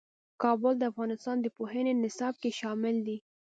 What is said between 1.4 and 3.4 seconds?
د پوهنې نصاب کې شامل دي.